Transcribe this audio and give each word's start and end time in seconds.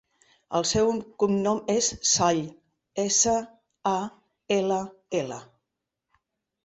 El 0.59 0.63
seu 0.69 0.87
cognom 1.23 1.59
és 1.73 1.89
Sall: 2.13 2.41
essa, 3.05 3.35
a, 3.93 3.95
ela, 4.59 4.81
ela. 5.25 5.39